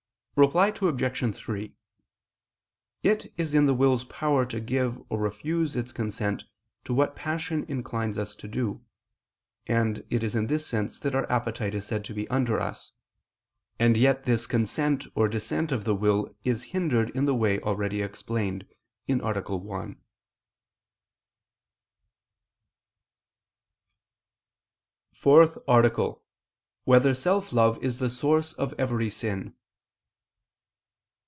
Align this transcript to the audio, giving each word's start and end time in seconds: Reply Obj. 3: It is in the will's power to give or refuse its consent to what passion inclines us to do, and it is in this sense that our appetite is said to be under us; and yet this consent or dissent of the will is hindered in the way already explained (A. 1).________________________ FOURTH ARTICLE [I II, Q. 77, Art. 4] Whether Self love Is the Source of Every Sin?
Reply 0.37 0.69
Obj. 0.81 1.35
3: 1.35 1.73
It 3.03 3.33
is 3.37 3.53
in 3.53 3.65
the 3.67 3.75
will's 3.75 4.05
power 4.05 4.43
to 4.45 4.59
give 4.61 4.97
or 5.09 5.19
refuse 5.19 5.75
its 5.75 5.91
consent 5.91 6.45
to 6.85 6.95
what 6.95 7.17
passion 7.17 7.63
inclines 7.65 8.17
us 8.17 8.33
to 8.37 8.47
do, 8.47 8.83
and 9.67 10.03
it 10.09 10.23
is 10.23 10.35
in 10.35 10.47
this 10.47 10.65
sense 10.65 10.97
that 10.99 11.13
our 11.13 11.29
appetite 11.29 11.75
is 11.75 11.85
said 11.85 12.03
to 12.05 12.13
be 12.15 12.27
under 12.29 12.59
us; 12.59 12.91
and 13.77 13.97
yet 13.97 14.23
this 14.23 14.47
consent 14.47 15.05
or 15.15 15.27
dissent 15.27 15.71
of 15.71 15.83
the 15.83 15.93
will 15.93 16.33
is 16.43 16.63
hindered 16.71 17.09
in 17.11 17.25
the 17.25 17.35
way 17.35 17.59
already 17.59 18.01
explained 18.01 18.65
(A. 19.09 19.15
1).________________________ 19.17 19.93
FOURTH 25.13 25.57
ARTICLE 25.67 26.07
[I 26.07 26.17
II, 26.17 26.17
Q. 26.17 26.21
77, 26.21 26.23
Art. 26.23 26.85
4] 26.85 26.91
Whether 26.93 27.13
Self 27.13 27.53
love 27.53 27.83
Is 27.83 27.99
the 27.99 28.09
Source 28.09 28.53
of 28.53 28.73
Every 28.79 29.09
Sin? 29.11 29.53